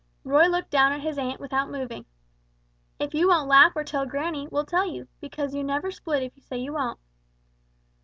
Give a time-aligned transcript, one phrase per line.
[0.23, 2.07] Roy looked down at his aunt without moving.
[2.97, 6.35] "If you won't laugh or tell granny, we'll tell you, because you never split if
[6.35, 6.99] you say you won't."